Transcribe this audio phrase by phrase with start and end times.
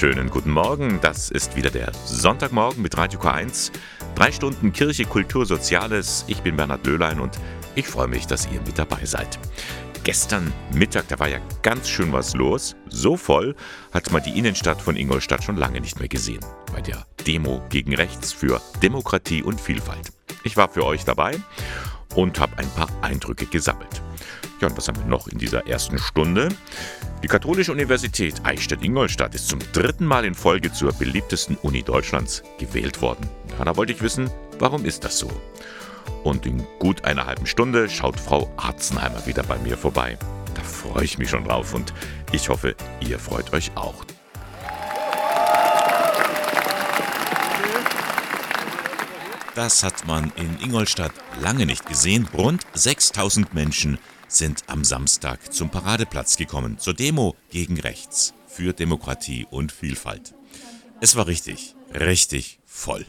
[0.00, 3.70] Schönen guten Morgen, das ist wieder der Sonntagmorgen mit Radio K1.
[4.14, 6.24] Drei Stunden Kirche, Kultur, Soziales.
[6.26, 7.38] Ich bin Bernhard Löhlein und
[7.74, 9.38] ich freue mich, dass ihr mit dabei seid.
[10.02, 12.76] Gestern Mittag, da war ja ganz schön was los.
[12.88, 13.54] So voll
[13.92, 16.40] hat man die Innenstadt von Ingolstadt schon lange nicht mehr gesehen.
[16.72, 20.12] Bei der Demo gegen Rechts für Demokratie und Vielfalt.
[20.44, 21.36] Ich war für euch dabei
[22.14, 24.00] und habe ein paar Eindrücke gesammelt.
[24.60, 26.50] Ja, und was haben wir noch in dieser ersten Stunde?
[27.22, 33.00] Die Katholische Universität Eichstätt-Ingolstadt ist zum dritten Mal in Folge zur beliebtesten Uni Deutschlands gewählt
[33.00, 33.26] worden.
[33.58, 35.30] Da wollte ich wissen, warum ist das so?
[36.24, 40.18] Und in gut einer halben Stunde schaut Frau Arzenheimer wieder bei mir vorbei.
[40.54, 41.94] Da freue ich mich schon drauf und
[42.32, 44.04] ich hoffe, ihr freut euch auch.
[49.54, 52.28] Das hat man in Ingolstadt lange nicht gesehen.
[52.32, 53.98] Rund 6000 Menschen
[54.30, 60.34] sind am Samstag zum Paradeplatz gekommen, zur Demo gegen Rechts, für Demokratie und Vielfalt.
[61.00, 63.04] Es war richtig, richtig voll.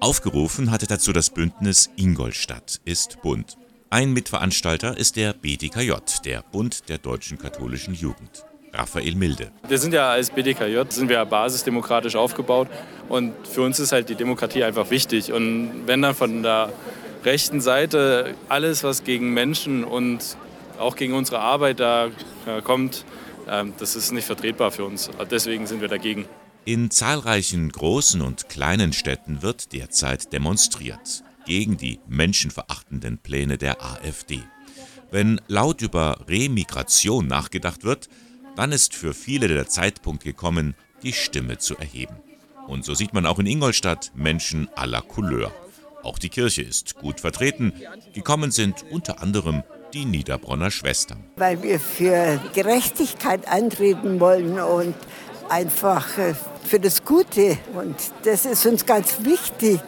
[0.00, 3.56] Aufgerufen hatte dazu das Bündnis Ingolstadt ist bunt.
[3.90, 5.92] Ein Mitveranstalter ist der BDKJ,
[6.24, 8.44] der Bund der deutschen katholischen Jugend.
[8.72, 9.50] Raphael Milde.
[9.66, 12.68] Wir sind ja als BDKJ sind wir basisdemokratisch aufgebaut
[13.08, 15.32] und für uns ist halt die Demokratie einfach wichtig.
[15.32, 16.72] Und wenn dann von der
[17.24, 20.36] rechten Seite alles, was gegen Menschen und
[20.78, 22.06] auch gegen unsere Arbeit da
[22.46, 23.04] äh, kommt,
[23.48, 25.10] ähm, das ist nicht vertretbar für uns.
[25.30, 26.26] Deswegen sind wir dagegen.
[26.64, 34.42] In zahlreichen großen und kleinen Städten wird derzeit demonstriert gegen die menschenverachtenden Pläne der AfD.
[35.10, 38.10] Wenn laut über Remigration nachgedacht wird,
[38.54, 42.16] dann ist für viele der Zeitpunkt gekommen, die Stimme zu erheben.
[42.66, 45.50] Und so sieht man auch in Ingolstadt Menschen aller Couleur.
[46.02, 47.72] Auch die Kirche ist gut vertreten.
[48.12, 51.24] Gekommen sind unter anderem die Niederbronner Schwestern.
[51.36, 54.94] Weil wir für Gerechtigkeit antreten wollen und
[55.48, 56.34] einfach äh,
[56.64, 57.58] für das Gute.
[57.74, 59.80] Und das ist uns ganz wichtig.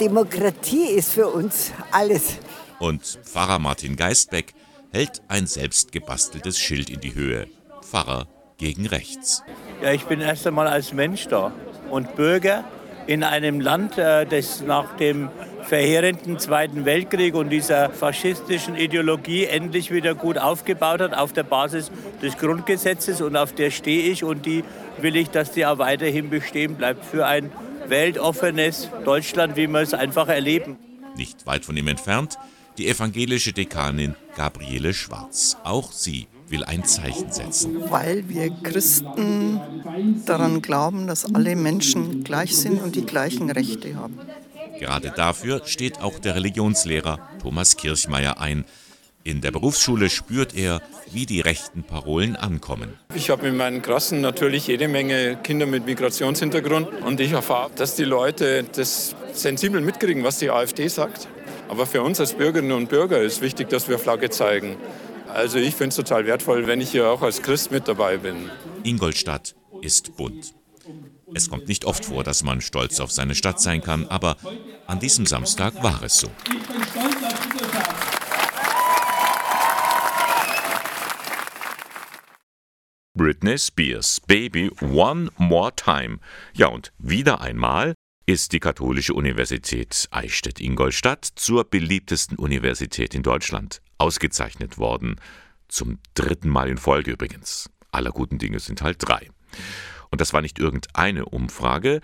[0.00, 2.38] Demokratie ist für uns alles.
[2.78, 4.54] Und Pfarrer Martin Geistbeck
[4.92, 7.46] hält ein selbstgebasteltes Schild in die Höhe.
[7.82, 9.42] Pfarrer gegen rechts.
[9.82, 11.52] Ja, ich bin erst einmal als Mensch da
[11.90, 12.64] und Bürger
[13.06, 15.28] in einem Land, äh, das nach dem
[15.64, 21.90] verheerenden Zweiten Weltkrieg und dieser faschistischen Ideologie endlich wieder gut aufgebaut hat auf der Basis
[22.22, 24.64] des Grundgesetzes und auf der stehe ich und die
[25.00, 27.50] will ich, dass die auch weiterhin bestehen bleibt für ein
[27.86, 30.76] weltoffenes Deutschland, wie wir es einfach erleben.
[31.16, 32.38] Nicht weit von ihm entfernt
[32.78, 35.56] die evangelische Dekanin Gabriele Schwarz.
[35.64, 37.76] Auch sie will ein Zeichen setzen.
[37.90, 39.60] Weil wir Christen
[40.24, 44.18] daran glauben, dass alle Menschen gleich sind und die gleichen Rechte haben.
[44.80, 48.64] Gerade dafür steht auch der Religionslehrer Thomas Kirchmeier ein.
[49.22, 50.80] In der Berufsschule spürt er,
[51.12, 52.98] wie die rechten Parolen ankommen.
[53.14, 57.96] Ich habe in meinen Klassen natürlich jede Menge Kinder mit Migrationshintergrund und ich erfahre, dass
[57.96, 61.28] die Leute das sensibel mitkriegen, was die AfD sagt.
[61.68, 64.76] Aber für uns als Bürgerinnen und Bürger ist wichtig, dass wir Flagge zeigen.
[65.28, 68.50] Also ich finde es total wertvoll, wenn ich hier auch als Christ mit dabei bin.
[68.82, 70.54] Ingolstadt ist bunt.
[71.34, 74.36] Es kommt nicht oft vor, dass man stolz auf seine Stadt sein kann, aber
[74.86, 76.30] an diesem Samstag war es so.
[83.14, 86.18] Britney Spears, Baby One More Time.
[86.54, 87.94] Ja, und wieder einmal
[88.26, 95.16] ist die Katholische Universität Eichstätt-Ingolstadt zur beliebtesten Universität in Deutschland ausgezeichnet worden.
[95.68, 97.70] Zum dritten Mal in Folge übrigens.
[97.92, 99.28] Aller guten Dinge sind halt drei.
[100.10, 102.00] Und das war nicht irgendeine Umfrage,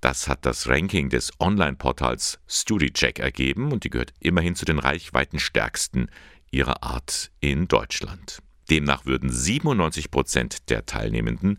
[0.00, 6.08] das hat das Ranking des Online-Portals StudyCheck ergeben und die gehört immerhin zu den reichweitenstärksten
[6.52, 8.38] ihrer Art in Deutschland.
[8.70, 11.58] Demnach würden 97 Prozent der Teilnehmenden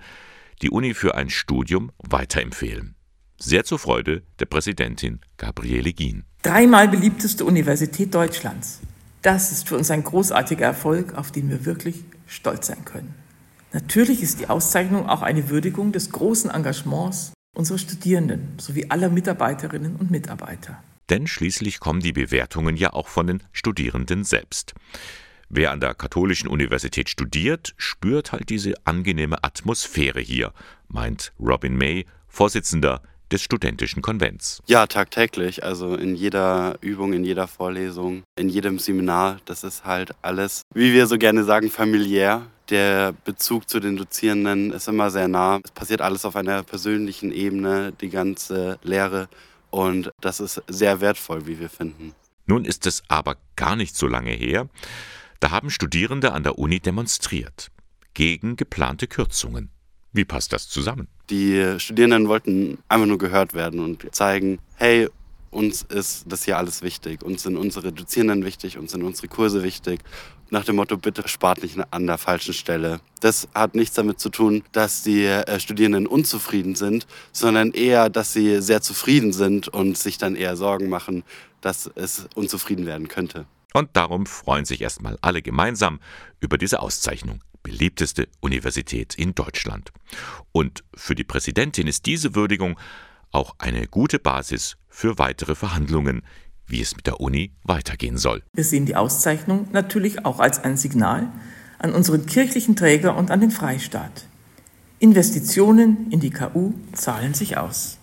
[0.61, 2.95] die Uni für ein Studium weiterempfehlen.
[3.37, 6.25] Sehr zur Freude der Präsidentin Gabriele Gien.
[6.41, 8.79] Dreimal beliebteste Universität Deutschlands.
[9.21, 13.13] Das ist für uns ein großartiger Erfolg, auf den wir wirklich stolz sein können.
[13.71, 19.95] Natürlich ist die Auszeichnung auch eine Würdigung des großen Engagements unserer Studierenden sowie aller Mitarbeiterinnen
[19.95, 20.83] und Mitarbeiter.
[21.09, 24.73] Denn schließlich kommen die Bewertungen ja auch von den Studierenden selbst.
[25.49, 30.53] Wer an der Katholischen Universität studiert, spürt halt diese angenehme Atmosphäre hier,
[30.87, 34.61] meint Robin May, Vorsitzender des studentischen Konvents.
[34.67, 35.63] Ja, tagtäglich.
[35.63, 39.39] Also in jeder Übung, in jeder Vorlesung, in jedem Seminar.
[39.45, 42.47] Das ist halt alles, wie wir so gerne sagen, familiär.
[42.69, 45.59] Der Bezug zu den Dozierenden ist immer sehr nah.
[45.63, 49.27] Es passiert alles auf einer persönlichen Ebene, die ganze Lehre.
[49.71, 52.13] Und das ist sehr wertvoll, wie wir finden.
[52.45, 54.67] Nun ist es aber gar nicht so lange her.
[55.39, 57.69] Da haben Studierende an der Uni demonstriert
[58.13, 59.69] gegen geplante Kürzungen.
[60.11, 61.07] Wie passt das zusammen?
[61.29, 65.07] Die Studierenden wollten einfach nur gehört werden und zeigen, hey,
[65.51, 67.23] uns ist das hier alles wichtig.
[67.23, 70.01] Uns sind unsere Dozierenden wichtig, uns sind unsere Kurse wichtig.
[70.51, 73.01] Nach dem Motto, bitte spart nicht an der falschen Stelle.
[73.19, 78.33] Das hat nichts damit zu tun, dass die äh, Studierenden unzufrieden sind, sondern eher, dass
[78.33, 81.23] sie sehr zufrieden sind und sich dann eher Sorgen machen,
[81.61, 83.45] dass es unzufrieden werden könnte.
[83.73, 85.99] Und darum freuen sich erstmal alle gemeinsam
[86.39, 87.41] über diese Auszeichnung.
[87.63, 89.91] Beliebteste Universität in Deutschland.
[90.51, 92.79] Und für die Präsidentin ist diese Würdigung
[93.31, 96.23] auch eine gute Basis für weitere Verhandlungen,
[96.65, 98.43] wie es mit der Uni weitergehen soll.
[98.53, 101.31] Wir sehen die Auszeichnung natürlich auch als ein Signal
[101.79, 104.25] an unseren kirchlichen Träger und an den Freistaat.
[104.99, 107.97] Investitionen in die KU zahlen sich aus.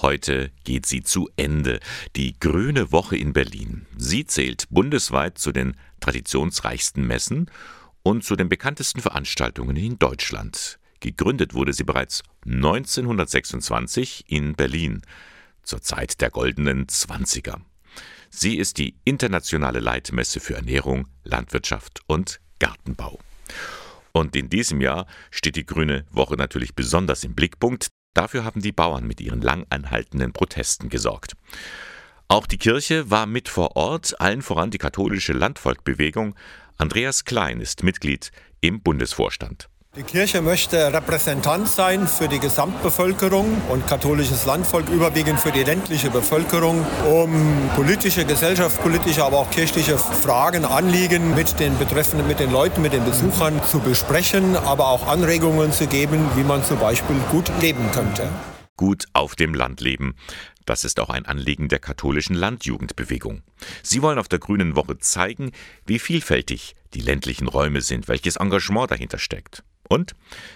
[0.00, 1.80] Heute geht sie zu Ende,
[2.16, 3.86] die Grüne Woche in Berlin.
[3.96, 7.50] Sie zählt bundesweit zu den traditionsreichsten Messen
[8.06, 10.78] und zu den bekanntesten Veranstaltungen in Deutschland.
[11.00, 15.02] Gegründet wurde sie bereits 1926 in Berlin,
[15.64, 17.60] zur Zeit der goldenen Zwanziger.
[18.30, 23.18] Sie ist die internationale Leitmesse für Ernährung, Landwirtschaft und Gartenbau.
[24.12, 27.88] Und in diesem Jahr steht die Grüne Woche natürlich besonders im Blickpunkt.
[28.14, 31.32] Dafür haben die Bauern mit ihren lang anhaltenden Protesten gesorgt.
[32.28, 36.34] Auch die Kirche war mit vor Ort, allen voran die katholische Landvolkbewegung.
[36.78, 38.30] Andreas Klein ist Mitglied
[38.60, 39.70] im Bundesvorstand.
[39.96, 46.10] Die Kirche möchte Repräsentant sein für die Gesamtbevölkerung und katholisches Landvolk überwiegend für die ländliche
[46.10, 52.82] Bevölkerung, um politische, gesellschaftspolitische, aber auch kirchliche Fragen, Anliegen mit den Betreffenden, mit den Leuten,
[52.82, 57.50] mit den Besuchern zu besprechen, aber auch Anregungen zu geben, wie man zum Beispiel gut
[57.62, 58.28] leben könnte.
[58.76, 60.14] Gut auf dem Land leben.
[60.66, 63.42] Das ist auch ein Anliegen der katholischen Landjugendbewegung.
[63.82, 65.52] Sie wollen auf der Grünen Woche zeigen,
[65.86, 69.62] wie vielfältig die ländlichen Räume sind, welches Engagement dahinter steckt.
[69.88, 70.14] Und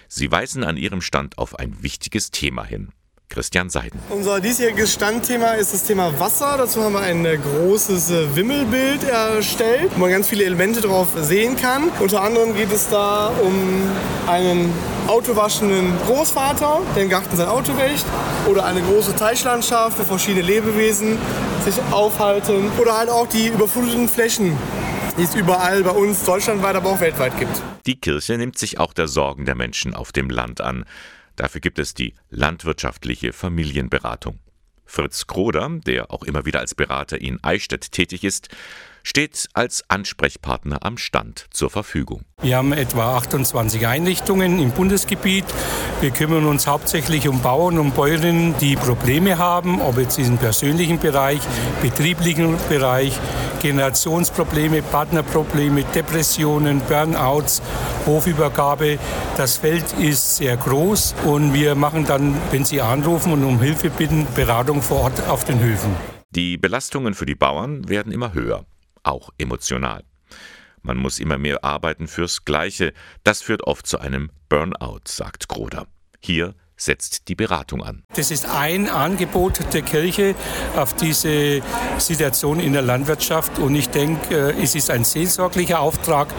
[0.09, 2.91] sie weisen an ihrem Stand auf ein wichtiges Thema hin.
[3.31, 3.99] Christian Seiden.
[4.09, 6.55] Unser diesjähriges Standthema ist das Thema Wasser.
[6.57, 11.07] Dazu haben wir ein äh, großes äh, Wimmelbild erstellt, wo man ganz viele Elemente drauf
[11.15, 11.89] sehen kann.
[11.99, 13.89] Unter anderem geht es da um
[14.27, 14.71] einen
[15.07, 18.05] autowaschenden Großvater, der im Garten sein Auto wäscht.
[18.47, 21.17] Oder eine große Teichlandschaft, wo verschiedene Lebewesen
[21.63, 22.69] sich aufhalten.
[22.79, 24.57] Oder halt auch die überfluteten Flächen,
[25.17, 27.61] die es überall bei uns deutschlandweit, aber auch weltweit gibt.
[27.85, 30.85] Die Kirche nimmt sich auch der Sorgen der Menschen auf dem Land an.
[31.35, 34.39] Dafür gibt es die landwirtschaftliche Familienberatung.
[34.85, 38.49] Fritz Kroder, der auch immer wieder als Berater in Eichstätt tätig ist,
[39.03, 42.25] steht als Ansprechpartner am Stand zur Verfügung.
[42.41, 45.45] Wir haben etwa 28 Einrichtungen im Bundesgebiet.
[46.01, 50.99] Wir kümmern uns hauptsächlich um Bauern und Bäuerinnen, die Probleme haben, ob jetzt im persönlichen
[50.99, 51.39] Bereich,
[51.81, 53.17] betrieblichen Bereich,
[53.61, 57.61] Generationsprobleme, Partnerprobleme, Depressionen, Burnouts,
[58.05, 58.97] Hofübergabe.
[59.37, 63.89] Das Feld ist sehr groß und wir machen dann, wenn Sie anrufen und um Hilfe
[63.89, 65.95] bitten, Beratung vor Ort auf den Höfen.
[66.31, 68.65] Die Belastungen für die Bauern werden immer höher
[69.03, 70.03] auch emotional.
[70.81, 72.93] Man muss immer mehr arbeiten fürs Gleiche.
[73.23, 75.87] Das führt oft zu einem Burnout, sagt Groder.
[76.19, 78.03] Hier setzt die Beratung an.
[78.15, 80.35] Das ist ein Angebot der Kirche
[80.75, 81.61] auf diese
[81.99, 83.59] Situation in der Landwirtschaft.
[83.59, 86.33] Und ich denke, äh, es ist ein seelsorglicher Auftrag.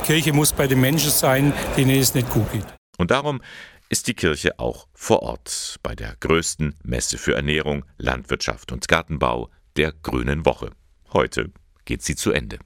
[0.00, 2.66] Die Kirche muss bei den Menschen sein, denen es nicht gut geht.
[2.98, 3.40] Und darum
[3.88, 9.50] ist die Kirche auch vor Ort bei der größten Messe für Ernährung, Landwirtschaft und Gartenbau
[9.76, 10.70] der Grünen Woche.
[11.12, 11.52] Heute
[11.84, 12.58] geht sie zu Ende.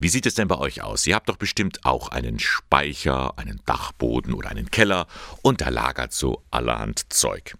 [0.00, 1.04] Wie sieht es denn bei euch aus?
[1.08, 5.08] Ihr habt doch bestimmt auch einen Speicher, einen Dachboden oder einen Keller
[5.42, 7.56] und da lagert so allerhand Zeug.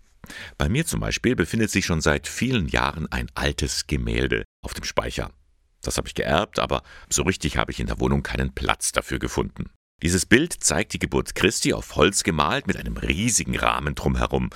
[0.56, 4.84] Bei mir zum Beispiel befindet sich schon seit vielen Jahren ein altes Gemälde auf dem
[4.84, 5.32] Speicher.
[5.82, 9.18] Das habe ich geerbt, aber so richtig habe ich in der Wohnung keinen Platz dafür
[9.18, 9.70] gefunden.
[10.04, 14.50] Dieses Bild zeigt die Geburt Christi auf Holz gemalt mit einem riesigen Rahmen drumherum.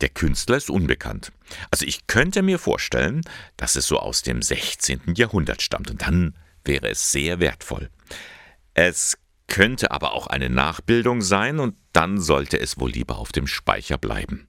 [0.00, 1.30] Der Künstler ist unbekannt.
[1.70, 3.20] Also ich könnte mir vorstellen,
[3.56, 5.14] dass es so aus dem 16.
[5.14, 6.34] Jahrhundert stammt und dann
[6.66, 7.90] wäre es sehr wertvoll.
[8.74, 13.46] Es könnte aber auch eine Nachbildung sein und dann sollte es wohl lieber auf dem
[13.46, 14.48] Speicher bleiben.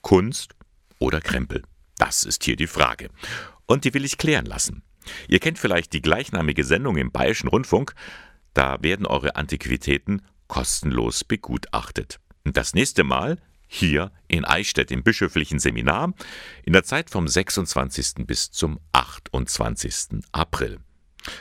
[0.00, 0.54] Kunst
[0.98, 1.62] oder Krempel?
[1.98, 3.10] Das ist hier die Frage.
[3.66, 4.82] Und die will ich klären lassen.
[5.28, 7.94] Ihr kennt vielleicht die gleichnamige Sendung im Bayerischen Rundfunk.
[8.54, 12.18] Da werden eure Antiquitäten kostenlos begutachtet.
[12.44, 13.38] Das nächste Mal
[13.68, 16.12] hier in Eichstätt im bischöflichen Seminar
[16.64, 18.26] in der Zeit vom 26.
[18.26, 20.22] bis zum 28.
[20.32, 20.80] April.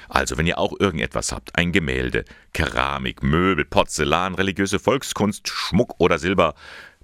[0.07, 6.19] Also, wenn ihr auch irgendetwas habt, ein Gemälde, Keramik, Möbel, Porzellan, religiöse Volkskunst, Schmuck oder
[6.19, 6.55] Silber,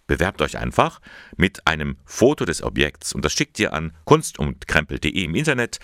[0.08, 1.02] bewerbt euch einfach
[1.36, 5.80] mit einem Foto des Objekts und das schickt ihr an kunst und krempel.de im Internet.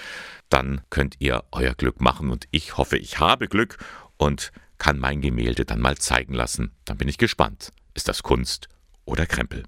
[0.49, 3.77] Dann könnt ihr euer Glück machen und ich hoffe, ich habe Glück
[4.17, 6.71] und kann mein Gemälde dann mal zeigen lassen.
[6.85, 7.71] Dann bin ich gespannt.
[7.93, 8.67] Ist das Kunst
[9.05, 9.63] oder Krempel?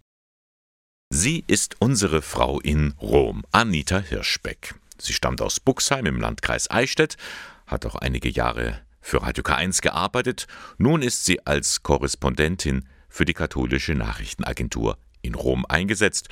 [1.09, 4.73] Sie ist unsere Frau in Rom, Anita Hirschbeck.
[5.03, 7.17] Sie stammt aus Buxheim im Landkreis Eichstätt,
[7.67, 10.47] hat auch einige Jahre für Radio K1 gearbeitet.
[10.77, 16.29] Nun ist sie als Korrespondentin für die katholische Nachrichtenagentur in Rom eingesetzt,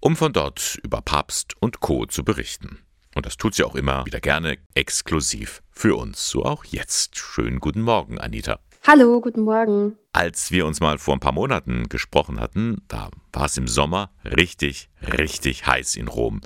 [0.00, 2.06] um von dort über Papst und Co.
[2.06, 2.78] zu berichten.
[3.14, 6.28] Und das tut sie auch immer wieder gerne exklusiv für uns.
[6.30, 7.18] So auch jetzt.
[7.18, 8.58] Schönen guten Morgen, Anita.
[8.86, 9.96] Hallo, guten Morgen.
[10.12, 14.10] Als wir uns mal vor ein paar Monaten gesprochen hatten, da war es im Sommer
[14.24, 16.40] richtig, richtig heiß in Rom.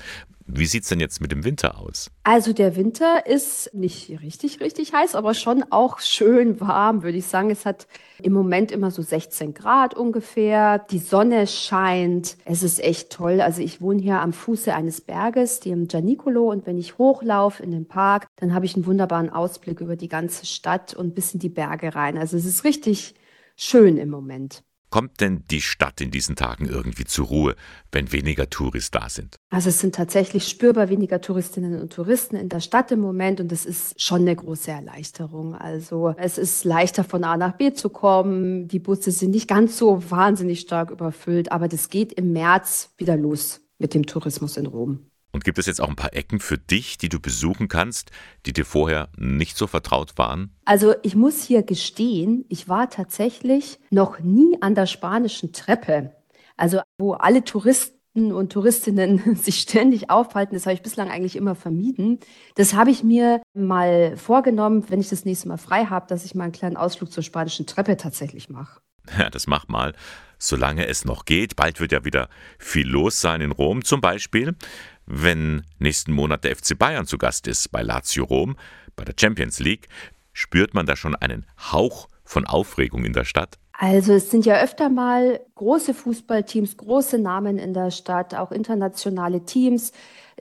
[0.50, 2.10] Wie sieht es denn jetzt mit dem Winter aus?
[2.24, 7.26] Also der Winter ist nicht richtig, richtig heiß, aber schon auch schön warm, würde ich
[7.26, 7.50] sagen.
[7.50, 7.86] Es hat
[8.22, 10.78] im Moment immer so 16 Grad ungefähr.
[10.78, 12.38] Die Sonne scheint.
[12.46, 13.42] Es ist echt toll.
[13.42, 16.50] Also ich wohne hier am Fuße eines Berges, dem Gianicolo.
[16.50, 20.08] Und wenn ich hochlaufe in den Park, dann habe ich einen wunderbaren Ausblick über die
[20.08, 22.16] ganze Stadt und bis in die Berge rein.
[22.16, 23.14] Also es ist richtig
[23.54, 24.62] schön im Moment.
[24.90, 27.56] Kommt denn die Stadt in diesen Tagen irgendwie zur Ruhe,
[27.92, 29.36] wenn weniger Touristen da sind?
[29.50, 33.52] Also es sind tatsächlich spürbar weniger Touristinnen und Touristen in der Stadt im Moment und
[33.52, 35.54] das ist schon eine große Erleichterung.
[35.54, 38.68] Also es ist leichter von A nach B zu kommen.
[38.68, 43.16] Die Busse sind nicht ganz so wahnsinnig stark überfüllt, aber das geht im März wieder
[43.16, 45.10] los mit dem Tourismus in Rom.
[45.38, 48.10] Und gibt es jetzt auch ein paar Ecken für dich, die du besuchen kannst,
[48.44, 50.50] die dir vorher nicht so vertraut waren?
[50.64, 56.10] Also ich muss hier gestehen, ich war tatsächlich noch nie an der spanischen Treppe.
[56.56, 61.54] Also wo alle Touristen und Touristinnen sich ständig aufhalten, das habe ich bislang eigentlich immer
[61.54, 62.18] vermieden.
[62.56, 66.34] Das habe ich mir mal vorgenommen, wenn ich das nächste Mal frei habe, dass ich
[66.34, 68.80] mal einen kleinen Ausflug zur spanischen Treppe tatsächlich mache.
[69.16, 69.94] Ja, das mach mal,
[70.36, 71.54] solange es noch geht.
[71.54, 72.28] Bald wird ja wieder
[72.58, 74.56] viel los sein in Rom zum Beispiel
[75.08, 78.56] wenn nächsten Monat der FC Bayern zu Gast ist bei Lazio Rom,
[78.94, 79.88] bei der Champions League,
[80.32, 83.58] spürt man da schon einen Hauch von Aufregung in der Stadt?
[83.72, 89.44] Also es sind ja öfter mal große Fußballteams, große Namen in der Stadt, auch internationale
[89.44, 89.92] Teams.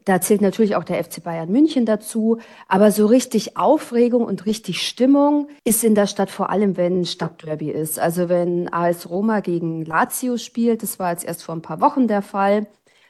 [0.06, 2.40] Da zählt natürlich auch der FC Bayern München dazu.
[2.68, 7.70] Aber so richtig Aufregung und richtig Stimmung ist in der Stadt vor allem, wenn Stadtderby
[7.70, 8.00] ist.
[8.00, 12.08] Also wenn AS Roma gegen Lazio spielt, das war jetzt erst vor ein paar Wochen
[12.08, 12.68] der Fall.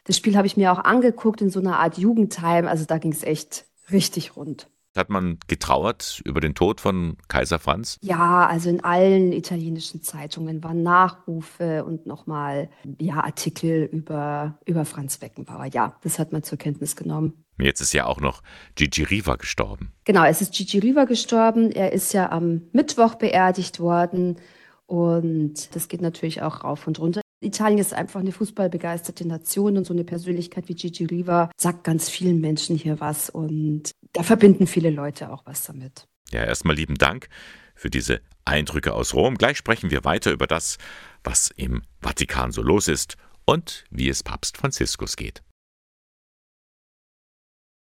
[0.07, 2.65] Das Spiel habe ich mir auch angeguckt in so einer Art Jugendheim.
[2.65, 4.69] Also da ging es echt richtig rund.
[4.95, 7.97] Hat man getrauert über den Tod von Kaiser Franz?
[8.01, 15.17] Ja, also in allen italienischen Zeitungen waren Nachrufe und nochmal ja, Artikel über, über Franz
[15.17, 15.65] Beckenbauer.
[15.65, 17.43] Ja, das hat man zur Kenntnis genommen.
[17.59, 18.41] Jetzt ist ja auch noch
[18.75, 19.91] Gigi Riva gestorben.
[20.05, 21.69] Genau, es ist Gigi Riva gestorben.
[21.69, 24.37] Er ist ja am Mittwoch beerdigt worden.
[24.85, 27.21] Und das geht natürlich auch rauf und runter.
[27.39, 32.09] Italien ist einfach eine fußballbegeisterte Nation und so eine Persönlichkeit wie Gigi Riva sagt ganz
[32.09, 36.07] vielen Menschen hier was und da verbinden viele Leute auch was damit.
[36.31, 37.29] Ja, erstmal lieben Dank
[37.75, 39.37] für diese Eindrücke aus Rom.
[39.37, 40.77] Gleich sprechen wir weiter über das,
[41.23, 45.43] was im Vatikan so los ist und wie es Papst Franziskus geht.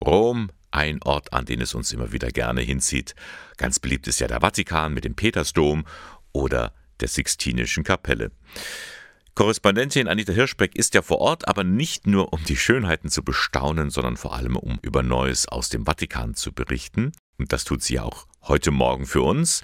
[0.04, 3.14] Rom, ein Ort, an den es uns immer wieder gerne hinzieht.
[3.56, 5.86] Ganz beliebt ist ja der Vatikan mit dem Petersdom
[6.32, 8.32] oder der Sixtinischen Kapelle.
[9.36, 13.90] Korrespondentin Anita Hirschbeck ist ja vor Ort, aber nicht nur um die Schönheiten zu bestaunen,
[13.90, 17.12] sondern vor allem um über Neues aus dem Vatikan zu berichten.
[17.36, 19.60] Und das tut sie auch heute Morgen für uns.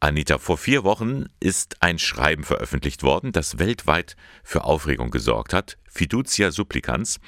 [0.00, 5.78] Anita, vor vier Wochen ist ein Schreiben veröffentlicht worden, das weltweit für Aufregung gesorgt hat.
[5.88, 7.20] Fiducia Supplicans.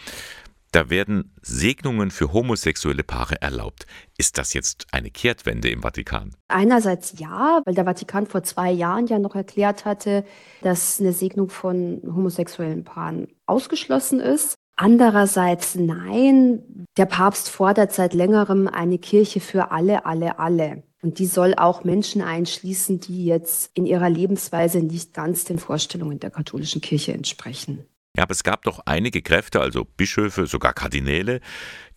[0.77, 3.87] Da werden Segnungen für homosexuelle Paare erlaubt.
[4.19, 6.37] Ist das jetzt eine Kehrtwende im Vatikan?
[6.49, 10.27] Einerseits ja, weil der Vatikan vor zwei Jahren ja noch erklärt hatte,
[10.61, 14.57] dass eine Segnung von homosexuellen Paaren ausgeschlossen ist.
[14.77, 20.83] Andererseits nein, der Papst fordert seit längerem eine Kirche für alle, alle, alle.
[21.01, 26.21] Und die soll auch Menschen einschließen, die jetzt in ihrer Lebensweise nicht ganz den Vorstellungen
[26.21, 27.87] der katholischen Kirche entsprechen.
[28.17, 31.41] Ja, aber es gab doch einige Kräfte, also Bischöfe, sogar Kardinäle,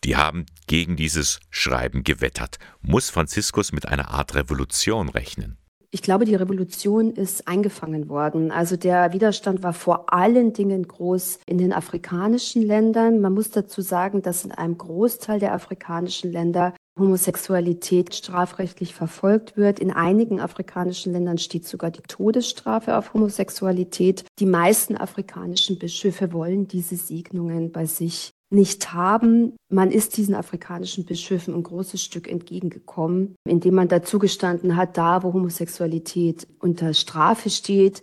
[0.03, 2.57] die haben gegen dieses Schreiben gewettert.
[2.81, 5.57] Muss Franziskus mit einer Art Revolution rechnen?
[5.91, 8.51] Ich glaube, die Revolution ist eingefangen worden.
[8.51, 13.21] Also der Widerstand war vor allen Dingen groß in den afrikanischen Ländern.
[13.21, 19.79] Man muss dazu sagen, dass in einem Großteil der afrikanischen Länder Homosexualität strafrechtlich verfolgt wird.
[19.79, 24.25] In einigen afrikanischen Ländern steht sogar die Todesstrafe auf Homosexualität.
[24.39, 29.55] Die meisten afrikanischen Bischöfe wollen diese Segnungen bei sich nicht haben.
[29.69, 35.23] Man ist diesen afrikanischen Bischöfen ein großes Stück entgegengekommen, indem man dazu gestanden hat, da
[35.23, 38.01] wo Homosexualität unter Strafe steht,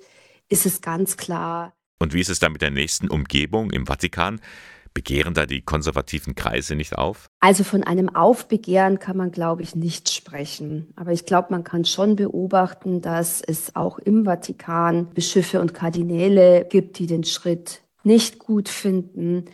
[0.49, 1.75] ist es ganz klar.
[1.99, 4.41] Und wie ist es dann mit der nächsten Umgebung im Vatikan?
[4.97, 7.29] Begehren da die konservativen Kreise nicht auf?
[7.41, 10.95] Also von einem Aufbegehren kann man, glaube ich, nicht sprechen.
[10.97, 16.65] Aber ich glaube, man kann schon beobachten, dass es auch im Vatikan Bischöfe und Kardinäle
[16.65, 19.45] gibt, die den Schritt nicht gut finden,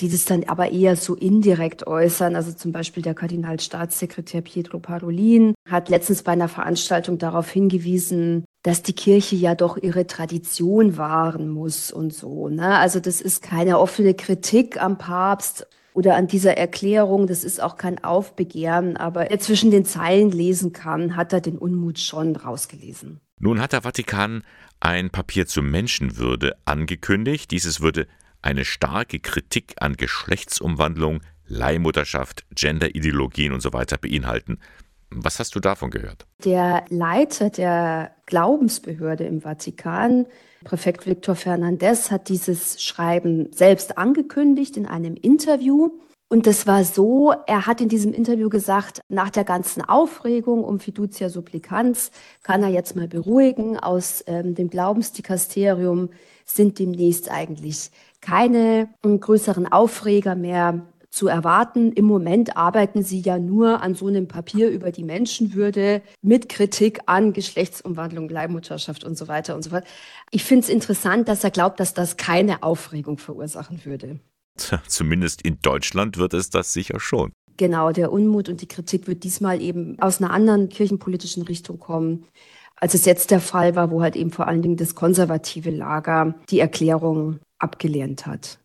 [0.00, 2.36] die das dann aber eher so indirekt äußern.
[2.36, 8.82] Also zum Beispiel der Kardinalstaatssekretär Pietro Parolin hat letztens bei einer Veranstaltung darauf hingewiesen, dass
[8.82, 12.48] die Kirche ja doch ihre Tradition wahren muss und so.
[12.48, 12.78] Ne?
[12.78, 17.26] Also das ist keine offene Kritik am Papst oder an dieser Erklärung.
[17.26, 18.96] Das ist auch kein Aufbegehren.
[18.96, 23.20] Aber er zwischen den Zeilen lesen kann, hat er den Unmut schon rausgelesen.
[23.40, 24.42] Nun hat der Vatikan
[24.80, 27.50] ein Papier zur Menschenwürde angekündigt.
[27.50, 28.06] Dieses würde
[28.44, 34.58] eine starke Kritik an Geschlechtsumwandlung, Leihmutterschaft, Genderideologien und so weiter beinhalten.
[35.10, 36.26] Was hast du davon gehört?
[36.44, 40.26] Der Leiter der Glaubensbehörde im Vatikan,
[40.64, 45.90] Präfekt Victor Fernandez, hat dieses Schreiben selbst angekündigt in einem Interview.
[46.28, 50.80] Und das war so, er hat in diesem Interview gesagt, nach der ganzen Aufregung um
[50.80, 52.10] Fiducia Supplicans
[52.42, 53.78] kann er jetzt mal beruhigen.
[53.78, 56.10] Aus ähm, dem Glaubensdikasterium
[56.44, 57.90] sind demnächst eigentlich
[58.24, 61.92] keine größeren Aufreger mehr zu erwarten.
[61.92, 67.00] Im Moment arbeiten sie ja nur an so einem Papier über die Menschenwürde mit Kritik
[67.06, 69.84] an Geschlechtsumwandlung, Leihmutterschaft und so weiter und so fort.
[70.30, 74.18] Ich finde es interessant, dass er glaubt, dass das keine Aufregung verursachen würde.
[74.88, 77.32] Zumindest in Deutschland wird es das sicher schon.
[77.56, 82.26] Genau, der Unmut und die Kritik wird diesmal eben aus einer anderen kirchenpolitischen Richtung kommen,
[82.76, 86.34] als es jetzt der Fall war, wo halt eben vor allen Dingen das konservative Lager
[86.50, 88.60] die Erklärung abgelehnt hat.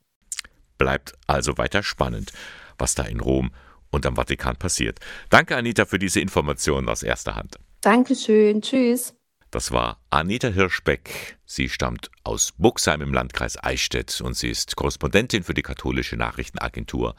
[0.77, 2.32] Bleibt also weiter spannend,
[2.77, 3.51] was da in Rom
[3.89, 5.00] und am Vatikan passiert.
[5.29, 7.58] Danke, Anita, für diese Informationen aus erster Hand.
[7.82, 8.62] Dankeschön.
[8.62, 9.15] Tschüss.
[9.51, 11.39] Das war Anita Hirschbeck.
[11.46, 17.15] Sie stammt aus Buxheim im Landkreis Eichstätt und sie ist Korrespondentin für die katholische Nachrichtenagentur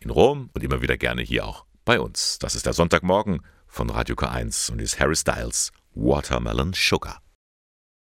[0.00, 2.38] in Rom und immer wieder gerne hier auch bei uns.
[2.38, 7.20] Das ist der Sonntagmorgen von Radio K1 und ist Harry Styles Watermelon Sugar.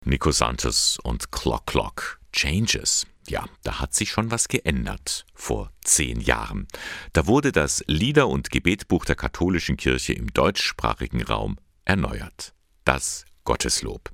[0.05, 3.07] Nico Santos und Clock Clock Changes.
[3.31, 6.67] Ja, da hat sich schon was geändert vor zehn Jahren.
[7.13, 12.55] Da wurde das Lieder- und Gebetbuch der katholischen Kirche im deutschsprachigen Raum erneuert.
[12.85, 14.11] Das Gotteslob.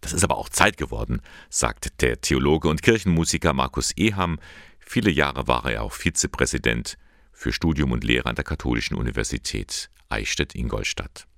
[0.00, 4.40] Das ist aber auch Zeit geworden, sagt der Theologe und Kirchenmusiker Markus Eham.
[4.80, 6.98] Viele Jahre war er auch Vizepräsident
[7.30, 11.28] für Studium und Lehre an der Katholischen Universität Eichstätt-Ingolstadt.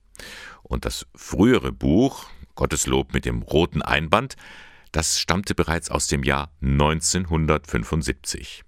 [0.62, 4.36] Und das frühere Buch, Gotteslob mit dem roten Einband,
[4.94, 8.62] das stammte bereits aus dem Jahr 1975.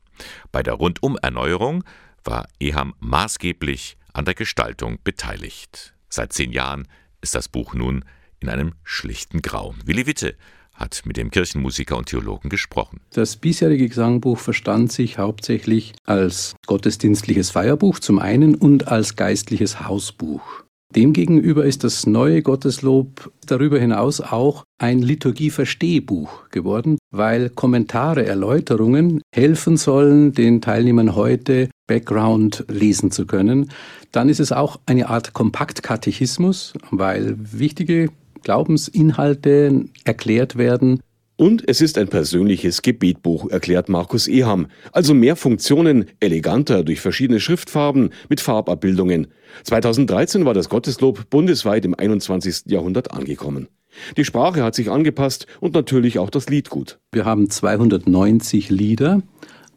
[0.51, 1.85] Bei der Rundumerneuerung
[2.25, 5.95] war Eham maßgeblich an der Gestaltung beteiligt.
[6.09, 6.89] Seit zehn Jahren
[7.21, 8.05] ist das Buch nun
[8.41, 9.77] in einem schlichten Grau.
[9.85, 10.37] Willi Witte
[10.75, 13.01] hat mit dem Kirchenmusiker und Theologen gesprochen.
[13.11, 20.66] Das bisherige Gesangbuch verstand sich hauptsächlich als gottesdienstliches Feierbuch zum einen und als geistliches Hausbuch.
[20.95, 29.77] Demgegenüber ist das neue Gotteslob darüber hinaus auch ein Liturgie-Verstehbuch geworden, weil Kommentare, Erläuterungen helfen
[29.77, 33.71] sollen, den Teilnehmern heute Background lesen zu können.
[34.13, 38.09] Dann ist es auch eine Art Kompaktkatechismus, weil wichtige
[38.43, 41.01] Glaubensinhalte erklärt werden
[41.37, 44.69] und es ist ein persönliches Gebetbuch, erklärt Markus Eham.
[44.93, 49.29] Also mehr Funktionen, eleganter durch verschiedene Schriftfarben mit Farbabbildungen.
[49.65, 52.65] 2013 war das Gotteslob bundesweit im 21.
[52.67, 53.69] Jahrhundert angekommen.
[54.17, 56.99] Die Sprache hat sich angepasst und natürlich auch das Liedgut.
[57.13, 59.23] Wir haben 290 Lieder.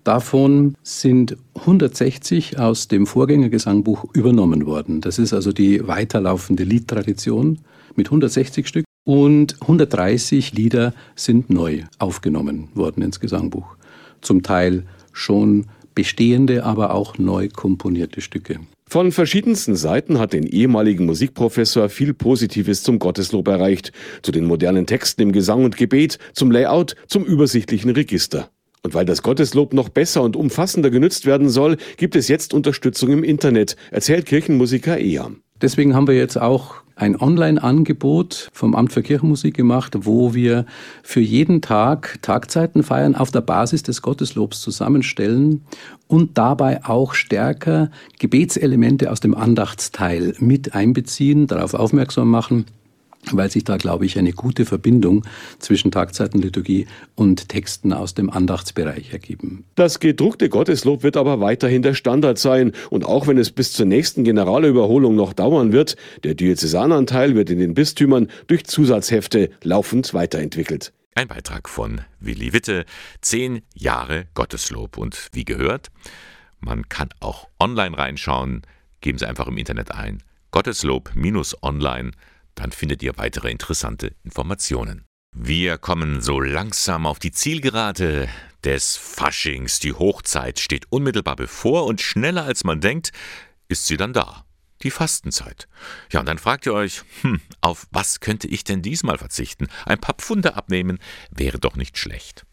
[0.03, 5.01] Davon sind 160 aus dem Vorgängergesangbuch übernommen worden.
[5.01, 7.59] Das ist also die weiterlaufende Liedtradition
[7.95, 13.75] mit 160 Stück und 130 Lieder sind neu aufgenommen worden ins Gesangbuch.
[14.21, 18.59] Zum Teil schon bestehende, aber auch neu komponierte Stücke.
[18.87, 23.91] Von verschiedensten Seiten hat den ehemaligen Musikprofessor viel Positives zum Gotteslob erreicht,
[24.23, 28.49] zu den modernen Texten im Gesang und Gebet, zum Layout, zum übersichtlichen Register.
[28.81, 33.11] Und weil das Gotteslob noch besser und umfassender genützt werden soll, gibt es jetzt Unterstützung
[33.11, 35.41] im Internet, erzählt Kirchenmusiker Eam.
[35.61, 40.65] Deswegen haben wir jetzt auch ein Online-Angebot vom Amt für Kirchenmusik gemacht, wo wir
[41.01, 45.63] für jeden Tag Tagzeiten feiern auf der Basis des Gotteslobs zusammenstellen
[46.07, 52.65] und dabei auch stärker Gebetselemente aus dem Andachtsteil mit einbeziehen, darauf aufmerksam machen
[53.31, 55.25] weil sich da, glaube ich, eine gute Verbindung
[55.59, 59.65] zwischen Tagzeitenliturgie und Texten aus dem Andachtsbereich ergeben.
[59.75, 63.85] Das gedruckte Gotteslob wird aber weiterhin der Standard sein und auch wenn es bis zur
[63.85, 70.93] nächsten Generalüberholung noch dauern wird, der Diözesananteil wird in den Bistümern durch Zusatzhefte laufend weiterentwickelt.
[71.15, 72.85] Ein Beitrag von Willi Witte,
[73.19, 74.97] zehn Jahre Gotteslob.
[74.97, 75.89] Und wie gehört,
[76.59, 78.61] man kann auch online reinschauen.
[79.01, 82.11] Geben Sie einfach im Internet ein Gotteslob-online,
[82.59, 85.05] dann findet ihr weitere interessante Informationen.
[85.35, 88.27] Wir kommen so langsam auf die Zielgerade
[88.63, 89.79] des Faschings.
[89.79, 93.11] Die Hochzeit steht unmittelbar bevor und schneller als man denkt,
[93.67, 94.45] ist sie dann da
[94.81, 95.67] die Fastenzeit.
[96.11, 99.67] Ja, und dann fragt ihr euch, hm, auf was könnte ich denn diesmal verzichten?
[99.85, 100.99] Ein paar Pfunde abnehmen
[101.31, 102.45] wäre doch nicht schlecht.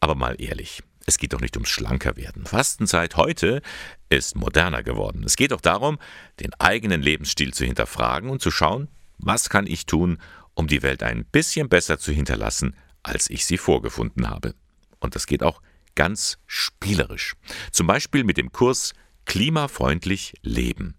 [0.00, 2.46] Aber mal ehrlich, es geht doch nicht ums Schlankerwerden.
[2.46, 3.62] Fastenzeit heute
[4.08, 5.24] ist moderner geworden.
[5.24, 5.98] Es geht doch darum,
[6.40, 10.18] den eigenen Lebensstil zu hinterfragen und zu schauen, was kann ich tun,
[10.54, 14.54] um die Welt ein bisschen besser zu hinterlassen, als ich sie vorgefunden habe.
[15.00, 15.62] Und das geht auch
[15.94, 17.34] ganz spielerisch.
[17.72, 18.92] Zum Beispiel mit dem Kurs
[19.24, 20.94] Klimafreundlich Leben.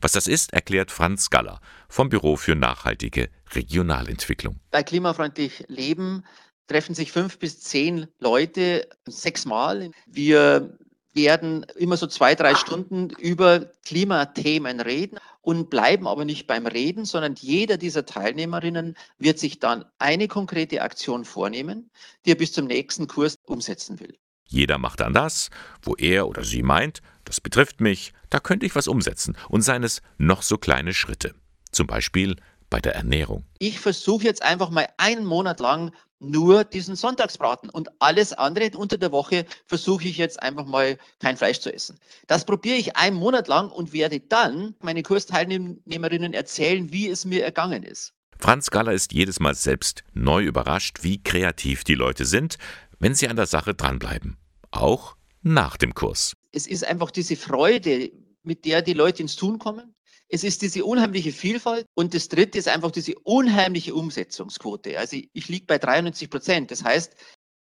[0.00, 4.58] Was das ist, erklärt Franz Galler vom Büro für nachhaltige Regionalentwicklung.
[4.70, 6.24] Bei klimafreundlich Leben
[6.66, 9.90] treffen sich fünf bis zehn Leute sechsmal.
[10.06, 10.78] Wir
[11.18, 17.04] werden immer so zwei, drei Stunden über Klimathemen reden und bleiben aber nicht beim Reden,
[17.04, 21.90] sondern jeder dieser Teilnehmerinnen wird sich dann eine konkrete Aktion vornehmen,
[22.24, 24.16] die er bis zum nächsten Kurs umsetzen will.
[24.46, 25.50] Jeder macht dann das,
[25.82, 29.84] wo er oder sie meint, das betrifft mich, da könnte ich was umsetzen und seien
[29.84, 31.34] es noch so kleine Schritte.
[31.70, 32.36] Zum Beispiel
[32.70, 33.44] bei der Ernährung.
[33.58, 38.98] Ich versuche jetzt einfach mal einen Monat lang nur diesen Sonntagsbraten und alles andere unter
[38.98, 41.98] der Woche versuche ich jetzt einfach mal kein Fleisch zu essen.
[42.26, 47.44] Das probiere ich einen Monat lang und werde dann meine Kursteilnehmerinnen erzählen, wie es mir
[47.44, 48.14] ergangen ist.
[48.38, 52.56] Franz Galler ist jedes Mal selbst neu überrascht, wie kreativ die Leute sind,
[52.98, 54.36] wenn Sie an der Sache dranbleiben.
[54.70, 56.34] Auch nach dem Kurs.
[56.52, 58.10] Es ist einfach diese Freude,
[58.42, 59.94] mit der die Leute ins Tun kommen.
[60.28, 64.98] Es ist diese unheimliche Vielfalt und das dritte ist einfach diese unheimliche Umsetzungsquote.
[64.98, 66.70] Also ich liege bei 93 Prozent.
[66.70, 67.14] Das heißt,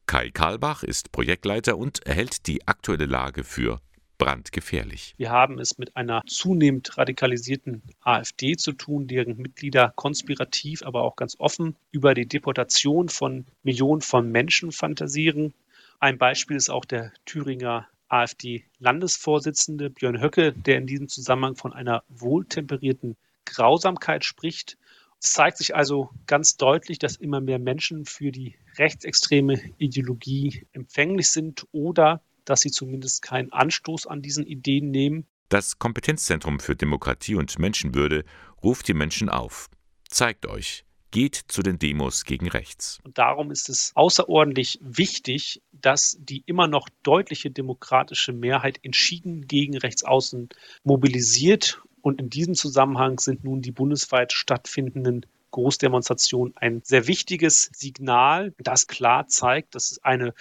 [0.06, 3.80] Kai Karlbach ist Projektleiter und erhält die aktuelle Lage für
[4.18, 5.16] brandgefährlich.
[5.18, 11.16] Wir haben es mit einer zunehmend radikalisierten AfD zu tun, deren Mitglieder konspirativ, aber auch
[11.16, 15.54] ganz offen über die Deportation von Millionen von Menschen fantasieren.
[16.00, 22.04] Ein Beispiel ist auch der Thüringer AfD-Landesvorsitzende Björn Höcke, der in diesem Zusammenhang von einer
[22.08, 24.78] wohltemperierten Grausamkeit spricht.
[25.22, 31.32] Es zeigt sich also ganz deutlich, dass immer mehr Menschen für die rechtsextreme Ideologie empfänglich
[31.32, 35.28] sind oder dass sie zumindest keinen Anstoß an diesen Ideen nehmen.
[35.50, 38.24] Das Kompetenzzentrum für Demokratie und Menschenwürde
[38.64, 39.70] ruft die Menschen auf.
[40.08, 43.00] Zeigt euch, geht zu den Demos gegen rechts.
[43.04, 49.78] Und darum ist es außerordentlich wichtig, dass die immer noch deutliche demokratische Mehrheit entschieden gegen
[49.78, 50.50] Rechtsaußen
[50.84, 51.82] mobilisiert.
[52.02, 58.88] Und in diesem Zusammenhang sind nun die bundesweit stattfindenden Großdemonstrationen ein sehr wichtiges Signal, das
[58.88, 60.34] klar zeigt, dass es eine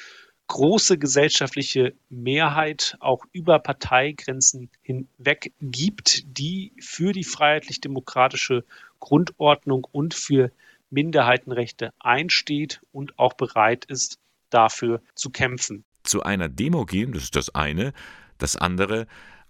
[0.48, 8.64] große gesellschaftliche Mehrheit auch über Parteigrenzen hinweg gibt, die für die freiheitlich-demokratische
[9.00, 10.50] Grundordnung und für
[10.90, 14.18] Minderheitenrechte einsteht und auch bereit ist,
[14.50, 15.84] dafür zu kämpfen.
[16.02, 17.92] Zu einer Demo gehen, das ist das eine,
[18.38, 19.06] das andere,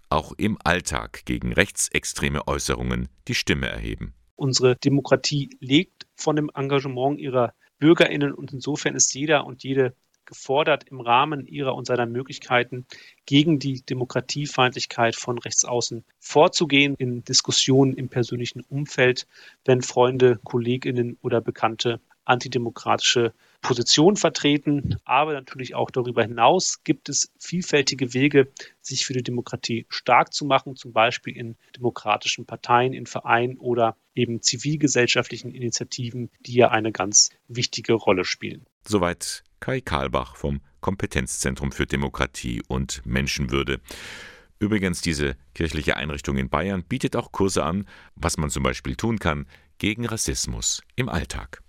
[0.09, 4.13] auch im Alltag gegen rechtsextreme Äußerungen die Stimme erheben.
[4.35, 9.95] Unsere Demokratie lebt von dem Engagement ihrer Bürgerinnen und insofern ist jeder und jede
[10.29, 12.85] gefordert, im Rahmen ihrer und seiner Möglichkeiten
[13.25, 19.27] gegen die Demokratiefeindlichkeit von Rechtsaußen vorzugehen in Diskussionen im persönlichen Umfeld,
[19.65, 24.97] wenn Freunde, Kolleginnen oder Bekannte antidemokratische Position vertreten.
[25.03, 28.47] Aber natürlich auch darüber hinaus gibt es vielfältige Wege,
[28.81, 33.97] sich für die Demokratie stark zu machen, zum Beispiel in demokratischen Parteien, in Vereinen oder
[34.15, 38.65] eben zivilgesellschaftlichen Initiativen, die ja eine ganz wichtige Rolle spielen.
[38.87, 43.81] Soweit Kai Karlbach vom Kompetenzzentrum für Demokratie und Menschenwürde.
[44.59, 49.19] Übrigens, diese kirchliche Einrichtung in Bayern bietet auch Kurse an, was man zum Beispiel tun
[49.19, 49.45] kann
[49.77, 51.63] gegen Rassismus im Alltag.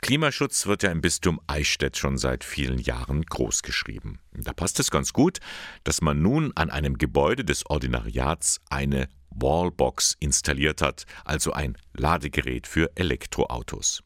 [0.00, 4.18] Klimaschutz wird ja im Bistum Eichstätt schon seit vielen Jahren großgeschrieben.
[4.32, 5.38] Da passt es ganz gut,
[5.84, 12.66] dass man nun an einem Gebäude des Ordinariats eine Wallbox installiert hat, also ein Ladegerät
[12.66, 14.02] für Elektroautos.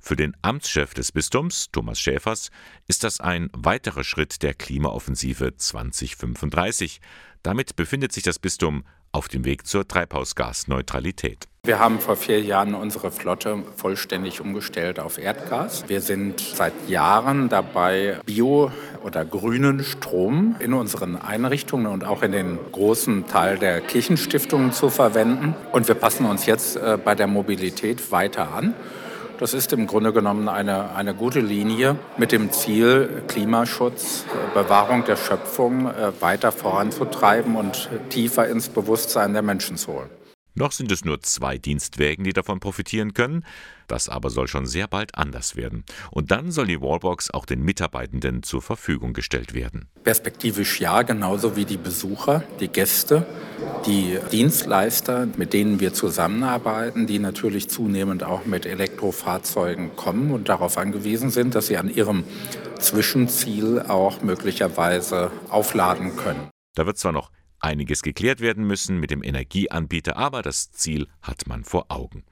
[0.00, 2.50] Für den Amtschef des Bistums, Thomas Schäfers,
[2.86, 7.00] ist das ein weiterer Schritt der Klimaoffensive 2035.
[7.42, 11.46] Damit befindet sich das Bistum auf dem Weg zur Treibhausgasneutralität.
[11.64, 15.88] Wir haben vor vier Jahren unsere Flotte vollständig umgestellt auf Erdgas.
[15.88, 18.70] Wir sind seit Jahren dabei, Bio-
[19.02, 24.90] oder grünen Strom in unseren Einrichtungen und auch in den großen Teil der Kirchenstiftungen zu
[24.90, 25.56] verwenden.
[25.72, 28.74] Und wir passen uns jetzt äh, bei der Mobilität weiter an.
[29.38, 35.04] Das ist im Grunde genommen eine, eine gute Linie mit dem Ziel, Klimaschutz, äh, Bewahrung
[35.04, 40.10] der Schöpfung äh, weiter voranzutreiben und tiefer ins Bewusstsein der Menschen zu holen.
[40.54, 43.44] Noch sind es nur zwei Dienstwägen, die davon profitieren können.
[43.86, 45.84] Das aber soll schon sehr bald anders werden.
[46.10, 49.88] Und dann soll die Wallbox auch den Mitarbeitenden zur Verfügung gestellt werden.
[50.04, 53.26] Perspektivisch ja, genauso wie die Besucher, die Gäste,
[53.86, 60.78] die Dienstleister, mit denen wir zusammenarbeiten, die natürlich zunehmend auch mit Elektrofahrzeugen kommen und darauf
[60.78, 62.24] angewiesen sind, dass sie an ihrem
[62.78, 66.50] Zwischenziel auch möglicherweise aufladen können.
[66.74, 71.46] Da wird zwar noch einiges geklärt werden müssen mit dem Energieanbieter, aber das Ziel hat
[71.46, 72.24] man vor Augen.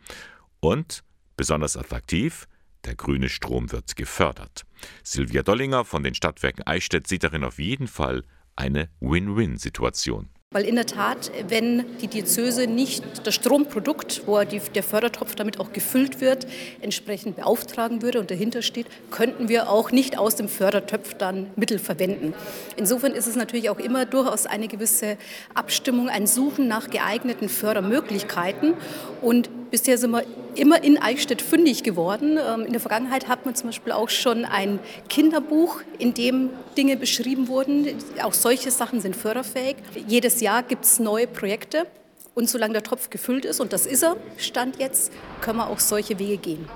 [0.60, 1.02] Und
[1.36, 2.46] besonders attraktiv,
[2.84, 4.64] der grüne Strom wird gefördert.
[5.02, 8.24] Silvia Dollinger von den Stadtwerken Eichstätt sieht darin auf jeden Fall
[8.56, 10.28] eine Win-Win-Situation.
[10.54, 15.58] Weil in der Tat, wenn die Diözese nicht das Stromprodukt, wo die, der Fördertopf damit
[15.58, 16.46] auch gefüllt wird,
[16.80, 21.80] entsprechend beauftragen würde und dahinter steht, könnten wir auch nicht aus dem Fördertopf dann Mittel
[21.80, 22.34] verwenden.
[22.76, 25.16] Insofern ist es natürlich auch immer durchaus eine gewisse
[25.54, 28.74] Abstimmung, ein Suchen nach geeigneten Fördermöglichkeiten.
[29.22, 30.22] Und bisher sind wir
[30.54, 32.38] immer in Eichstätt fündig geworden.
[32.38, 36.96] Ähm, in der Vergangenheit hat man zum Beispiel auch schon ein Kinderbuch, in dem Dinge
[36.96, 37.88] beschrieben wurden.
[38.22, 39.76] Auch solche Sachen sind förderfähig.
[40.06, 41.86] Jedes Jahr gibt es neue Projekte.
[42.34, 45.78] Und solange der Topf gefüllt ist, und das ist er, Stand jetzt, können wir auch
[45.78, 46.68] solche Wege gehen.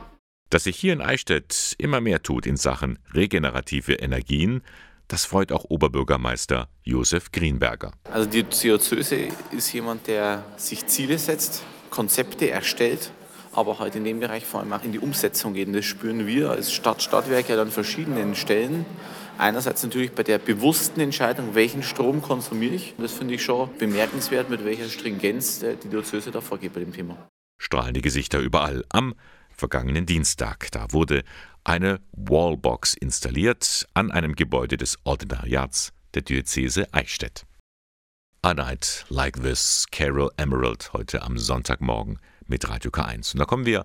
[0.50, 4.62] Dass sich hier in Eichstätt immer mehr tut in Sachen regenerative Energien,
[5.08, 7.92] das freut auch Oberbürgermeister Josef Greenberger.
[8.12, 13.10] Also die Diözese ist jemand, der sich Ziele setzt, Konzepte erstellt
[13.58, 15.66] aber halt in dem Bereich vor allem auch in die Umsetzung geht.
[15.66, 18.86] Und das spüren wir als Stadt, Stadtwerke an verschiedenen Stellen.
[19.38, 22.94] Einerseits natürlich bei der bewussten Entscheidung, welchen Strom konsumiere ich.
[22.98, 27.28] Das finde ich schon bemerkenswert, mit welcher Stringenz die Diözese da vorgeht bei dem Thema.
[27.56, 28.84] Strahlende Gesichter überall.
[28.88, 29.14] Am
[29.48, 31.22] vergangenen Dienstag, da wurde
[31.62, 37.44] eine Wallbox installiert an einem Gebäude des Ordinariats der Diözese Eichstätt.
[38.42, 43.34] A Night Like This, Carol Emerald, heute am Sonntagmorgen mit Radio K1.
[43.34, 43.84] Und da kommen wir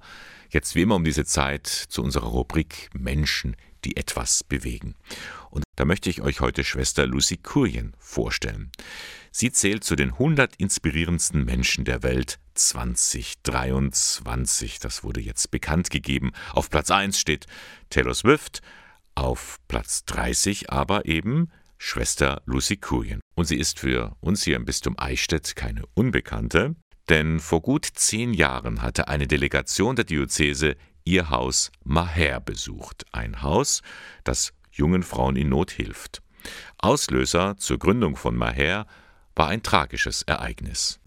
[0.50, 4.96] jetzt wie immer um diese Zeit zu unserer Rubrik Menschen, die etwas bewegen.
[5.54, 8.72] Und da möchte ich euch heute Schwester Lucy Kurien vorstellen.
[9.32, 14.80] Sie zählt zu den 100 inspirierendsten Menschen der Welt 2023.
[14.80, 16.32] Das wurde jetzt bekannt gegeben.
[16.54, 17.46] Auf Platz 1 steht
[17.92, 18.64] Taylor Swift,
[19.14, 23.20] auf Platz 30 aber eben Schwester Lucy Kurien.
[23.36, 26.76] Und sie ist für uns hier im Bistum Eichstätt keine Unbekannte.
[27.10, 33.44] Denn vor gut zehn Jahren hatte eine Delegation der Diözese ihr Haus Maher besucht, ein
[33.44, 33.84] Haus,
[34.24, 36.22] das jungen Frauen in Not hilft.
[36.78, 38.86] Auslöser zur Gründung von Maher
[39.36, 41.00] war ein tragisches Ereignis.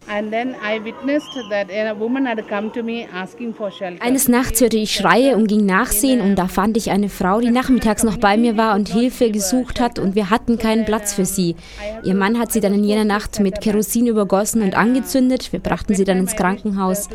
[4.01, 7.51] Eines Nachts hörte ich Schreie und ging nachsehen und da fand ich eine Frau, die
[7.51, 11.25] nachmittags noch bei mir war und Hilfe gesucht hat und wir hatten keinen Platz für
[11.25, 11.57] sie.
[12.05, 15.53] Ihr Mann hat sie dann in jener Nacht mit Kerosin übergossen und angezündet.
[15.53, 17.09] Wir brachten sie dann ins Krankenhaus,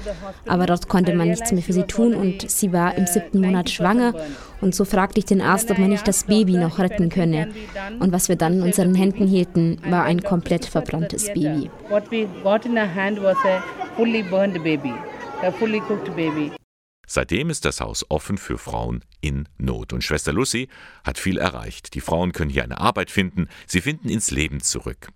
[0.47, 3.69] aber dort konnte man nichts mehr für sie tun und sie war im siebten Monat
[3.69, 4.13] schwanger
[4.62, 7.49] und so fragte ich den Arzt, ob man nicht das Baby noch retten könne.
[7.99, 11.69] Und was wir dann in unseren Händen hielten, war ein komplett verbranntes Baby.
[17.07, 19.91] Seitdem ist das Haus offen für Frauen in Not.
[19.91, 20.69] Und Schwester Lucy
[21.03, 21.93] hat viel erreicht.
[21.93, 25.09] Die Frauen können hier eine Arbeit finden, sie finden ins Leben zurück.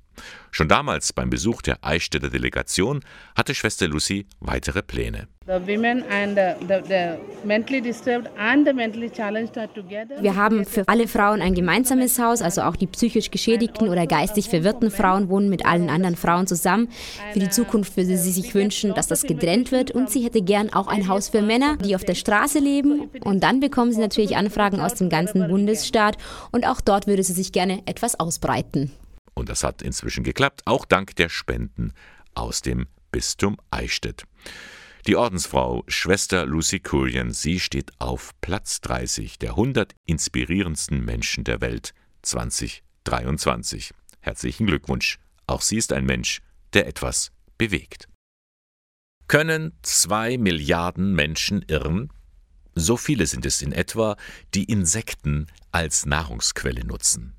[0.52, 3.02] Schon damals beim Besuch der Eichstätter Delegation
[3.36, 5.28] hatte Schwester Lucy weitere Pläne.
[5.48, 5.60] Wir
[10.36, 14.90] haben für alle Frauen ein gemeinsames Haus, also auch die psychisch geschädigten oder geistig verwirrten
[14.90, 16.90] Frauen wohnen mit allen anderen Frauen zusammen.
[17.34, 20.74] Für die Zukunft würde sie sich wünschen, dass das getrennt wird und sie hätte gern
[20.74, 23.12] auch ein Haus für Männer, die auf der Straße leben.
[23.24, 26.18] Und dann bekommen sie natürlich Anfragen aus dem ganzen Bundesstaat
[26.52, 28.92] und auch dort würde sie sich gerne etwas ausbreiten.
[29.36, 31.94] Und das hat inzwischen geklappt, auch dank der Spenden
[32.34, 34.24] aus dem Bistum Eichstätt.
[35.08, 41.62] Die Ordensfrau Schwester Lucy Kurian, sie steht auf Platz 30 der 100 inspirierendsten Menschen der
[41.62, 41.94] Welt
[42.24, 43.94] 2023.
[44.22, 45.20] Herzlichen Glückwunsch.
[45.46, 46.42] Auch sie ist ein Mensch,
[46.74, 48.10] der etwas bewegt.
[49.28, 52.12] Können zwei Milliarden Menschen irren?
[52.74, 54.18] So viele sind es in etwa,
[54.54, 57.36] die Insekten als Nahrungsquelle nutzen.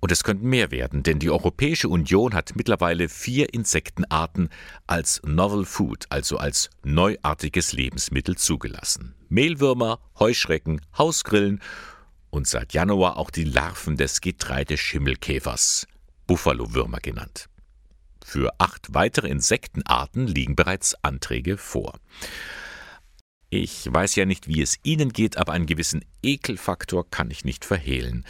[0.00, 4.48] Und es könnten mehr werden, denn die Europäische Union hat mittlerweile vier Insektenarten
[4.86, 9.14] als Novel Food, also als neuartiges Lebensmittel zugelassen.
[9.28, 11.60] Mehlwürmer, Heuschrecken, Hausgrillen
[12.30, 15.86] und seit Januar auch die Larven des Getreideschimmelkäfers,
[16.26, 17.50] Buffalo-Würmer genannt.
[18.24, 21.98] Für acht weitere Insektenarten liegen bereits Anträge vor.
[23.50, 27.64] Ich weiß ja nicht, wie es Ihnen geht, aber einen gewissen Ekelfaktor kann ich nicht
[27.64, 28.24] verhehlen.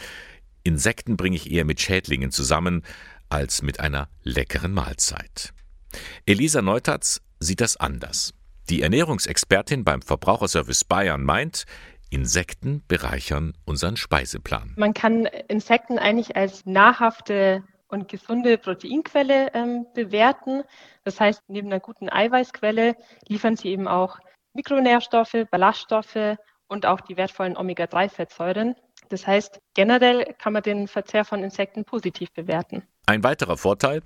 [0.63, 2.83] Insekten bringe ich eher mit Schädlingen zusammen
[3.29, 5.53] als mit einer leckeren Mahlzeit.
[6.25, 8.33] Elisa Neutatz sieht das anders.
[8.69, 11.65] Die Ernährungsexpertin beim Verbraucherservice Bayern meint,
[12.09, 14.73] Insekten bereichern unseren Speiseplan.
[14.77, 20.63] Man kann Insekten eigentlich als nahrhafte und gesunde Proteinquelle ähm, bewerten.
[21.03, 22.95] Das heißt, neben einer guten Eiweißquelle
[23.27, 24.19] liefern sie eben auch
[24.53, 28.75] Mikronährstoffe, Ballaststoffe und auch die wertvollen Omega-3-Fettsäuren.
[29.11, 32.83] Das heißt, generell kann man den Verzehr von Insekten positiv bewerten.
[33.05, 34.01] Ein weiterer Vorteil,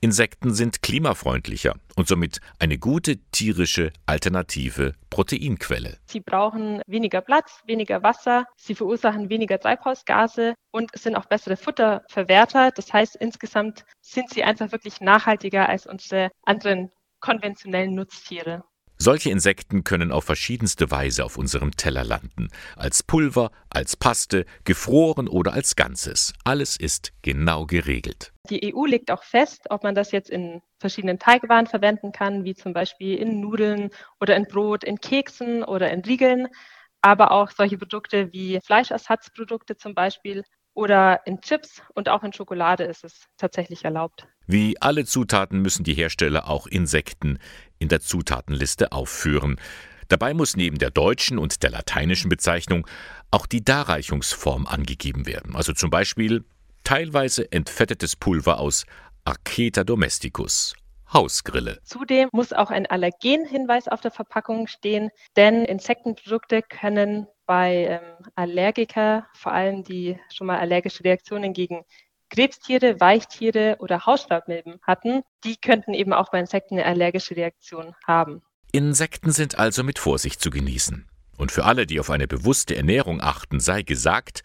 [0.00, 5.96] Insekten sind klimafreundlicher und somit eine gute tierische alternative Proteinquelle.
[6.04, 12.70] Sie brauchen weniger Platz, weniger Wasser, sie verursachen weniger Treibhausgase und sind auch bessere Futterverwerter.
[12.70, 18.64] Das heißt, insgesamt sind sie einfach wirklich nachhaltiger als unsere anderen konventionellen Nutztiere.
[18.96, 22.48] Solche Insekten können auf verschiedenste Weise auf unserem Teller landen.
[22.76, 26.32] Als Pulver, als Paste, gefroren oder als Ganzes.
[26.44, 28.32] Alles ist genau geregelt.
[28.50, 32.54] Die EU legt auch fest, ob man das jetzt in verschiedenen Teigwaren verwenden kann, wie
[32.54, 36.48] zum Beispiel in Nudeln oder in Brot, in Keksen oder in Riegeln.
[37.02, 42.84] Aber auch solche Produkte wie Fleischersatzprodukte zum Beispiel oder in Chips und auch in Schokolade
[42.84, 44.26] ist es tatsächlich erlaubt.
[44.46, 47.38] Wie alle Zutaten müssen die Hersteller auch Insekten
[47.78, 49.56] in der Zutatenliste aufführen.
[50.08, 52.86] Dabei muss neben der deutschen und der lateinischen Bezeichnung
[53.30, 55.56] auch die Darreichungsform angegeben werden.
[55.56, 56.44] Also zum Beispiel
[56.84, 58.84] teilweise entfettetes Pulver aus
[59.24, 60.74] Arceta domesticus.
[61.12, 61.78] Hausgrille.
[61.84, 69.26] Zudem muss auch ein Allergenhinweis auf der Verpackung stehen, denn Insektenprodukte können bei ähm, Allergiker,
[69.34, 71.84] vor allem die schon mal allergische Reaktionen gegen
[72.34, 78.42] Krebstiere, Weichtiere oder Hausstaubmilben hatten, die könnten eben auch bei Insekten eine allergische Reaktion haben.
[78.72, 81.06] Insekten sind also mit Vorsicht zu genießen.
[81.36, 84.42] Und für alle, die auf eine bewusste Ernährung achten, sei gesagt,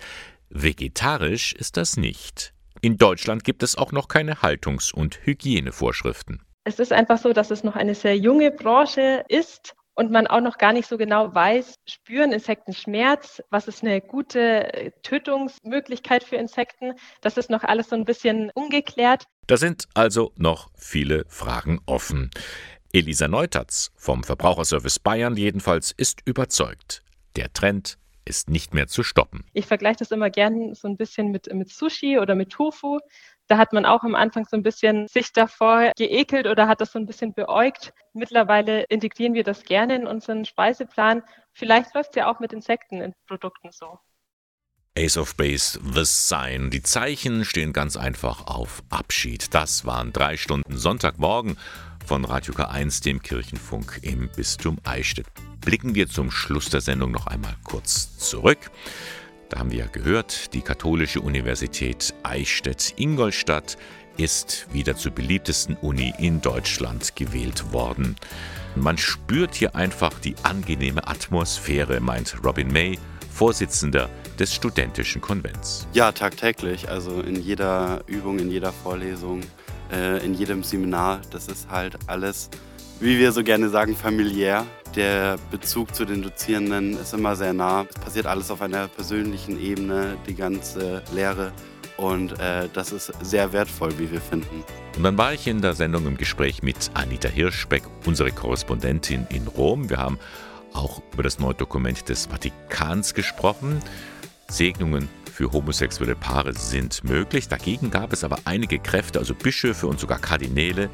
[0.49, 2.53] vegetarisch ist das nicht.
[2.81, 6.43] In Deutschland gibt es auch noch keine Haltungs- und Hygienevorschriften.
[6.65, 10.39] Es ist einfach so, dass es noch eine sehr junge Branche ist und man auch
[10.39, 16.23] noch gar nicht so genau weiß, spüren Insekten Schmerz, was ist eine gute äh, Tötungsmöglichkeit
[16.23, 16.93] für Insekten.
[17.19, 19.25] Das ist noch alles so ein bisschen ungeklärt.
[19.47, 22.31] Da sind also noch viele Fragen offen.
[22.93, 27.03] Elisa Neutatz vom Verbraucherservice Bayern jedenfalls ist überzeugt.
[27.35, 29.43] Der Trend ist nicht mehr zu stoppen.
[29.51, 32.99] Ich vergleiche das immer gern so ein bisschen mit, mit Sushi oder mit Tofu.
[33.49, 36.91] Da hat man auch am Anfang so ein bisschen sich davor geekelt oder hat das
[36.91, 37.93] so ein bisschen beäugt.
[38.13, 41.23] Mittlerweile integrieren wir das gerne in unseren Speiseplan.
[41.51, 43.97] Vielleicht läuft es ja auch mit Insekten in Produkten so.
[44.95, 46.69] Ace of Base, The Sign.
[46.69, 49.51] Die Zeichen stehen ganz einfach auf Abschied.
[49.55, 51.57] Das waren drei Stunden Sonntagmorgen
[52.05, 55.25] von Radio K1, dem Kirchenfunk im Bistum Eichstätt.
[55.61, 58.69] Blicken wir zum Schluss der Sendung noch einmal kurz zurück.
[59.49, 63.77] Da haben wir ja gehört, die Katholische Universität Eichstätt-Ingolstadt
[64.17, 68.15] ist wieder zur beliebtesten Uni in Deutschland gewählt worden.
[68.75, 72.99] Man spürt hier einfach die angenehme Atmosphäre, meint Robin May,
[73.33, 75.87] Vorsitzender des Studentischen Konvents.
[75.93, 76.89] Ja, tagtäglich.
[76.89, 79.41] Also in jeder Übung, in jeder Vorlesung,
[79.91, 81.21] äh, in jedem Seminar.
[81.31, 82.49] Das ist halt alles,
[82.99, 84.65] wie wir so gerne sagen, familiär.
[84.95, 87.85] Der Bezug zu den Dozierenden ist immer sehr nah.
[87.89, 91.51] Es passiert alles auf einer persönlichen Ebene, die ganze Lehre
[91.99, 94.63] und äh, das ist sehr wertvoll, wie wir finden.
[94.95, 99.47] Und dann war ich in der Sendung im Gespräch mit Anita Hirschbeck, unsere Korrespondentin in
[99.47, 99.89] Rom.
[99.89, 100.17] Wir haben
[100.73, 103.81] auch über das neue Dokument des Vatikans gesprochen.
[104.47, 107.47] Segnungen für homosexuelle Paare sind möglich.
[107.47, 110.89] Dagegen gab es aber einige Kräfte, also Bischöfe und sogar Kardinäle,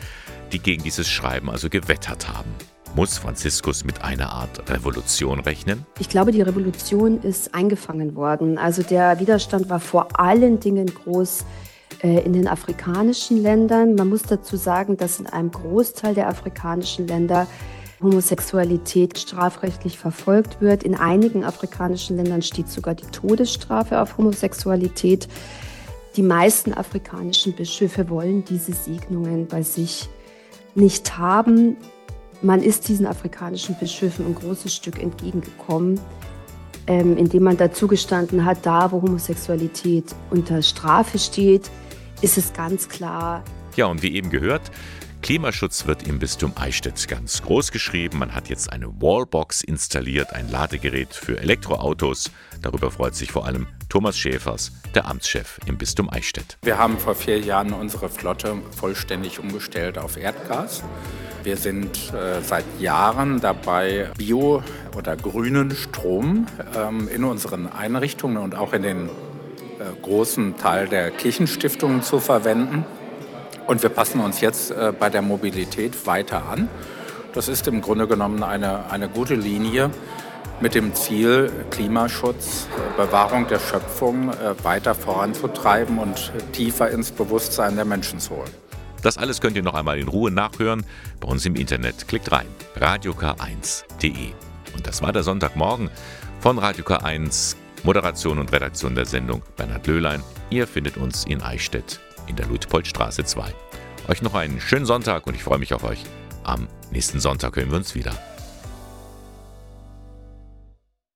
[0.51, 2.51] die gegen dieses Schreiben also gewettert haben.
[2.95, 5.85] Muss Franziskus mit einer Art Revolution rechnen?
[5.99, 8.57] Ich glaube, die Revolution ist eingefangen worden.
[8.57, 11.43] Also der Widerstand war vor allen Dingen groß
[12.01, 13.95] äh, in den afrikanischen Ländern.
[13.95, 17.47] Man muss dazu sagen, dass in einem Großteil der afrikanischen Länder
[18.01, 20.83] Homosexualität strafrechtlich verfolgt wird.
[20.83, 25.27] In einigen afrikanischen Ländern steht sogar die Todesstrafe auf Homosexualität.
[26.15, 30.07] Die meisten afrikanischen Bischöfe wollen diese Segnungen bei sich
[30.75, 31.75] nicht haben.
[32.41, 35.99] Man ist diesen afrikanischen Bischöfen ein großes Stück entgegengekommen,
[36.87, 41.69] ähm, indem man dazu gestanden hat, da wo Homosexualität unter Strafe steht,
[42.21, 43.43] ist es ganz klar.
[43.75, 44.71] Ja, und wie eben gehört,
[45.25, 48.19] Klimaschutz wird im Bistum Eichstätt ganz groß geschrieben.
[48.19, 52.29] Man hat jetzt eine Wallbox installiert, ein Ladegerät für Elektroautos.
[52.61, 56.59] Darüber freut sich vor allem Thomas Schäfers, der Amtschef im Bistum Eichstätt.
[56.61, 60.83] Wir haben vor vier Jahren unsere Flotte vollständig umgestellt auf Erdgas.
[61.43, 64.61] Wir sind äh, seit Jahren dabei, Bio-
[64.95, 66.45] oder grünen Strom
[66.77, 69.09] ähm, in unseren Einrichtungen und auch in den
[69.79, 72.85] äh, großen Teil der Kirchenstiftungen zu verwenden.
[73.67, 76.69] Und wir passen uns jetzt äh, bei der Mobilität weiter an.
[77.33, 79.89] Das ist im Grunde genommen eine, eine gute Linie
[80.61, 87.75] mit dem Ziel, Klimaschutz, äh, Bewahrung der Schöpfung äh, weiter voranzutreiben und tiefer ins Bewusstsein
[87.75, 88.51] der Menschen zu holen.
[89.01, 90.85] Das alles könnt ihr noch einmal in Ruhe nachhören
[91.19, 92.07] bei uns im Internet.
[92.07, 92.47] Klickt rein,
[92.79, 94.33] radiok1.de.
[94.75, 95.89] Und das war der Sonntagmorgen
[96.39, 100.23] von Radio K1, Moderation und Redaktion der Sendung Bernhard Löhlein.
[100.49, 103.53] Ihr findet uns in Eichstätt in der Luitpoldstraße 2.
[104.07, 106.03] Euch noch einen schönen Sonntag und ich freue mich auf euch.
[106.43, 108.13] Am nächsten Sonntag hören wir uns wieder.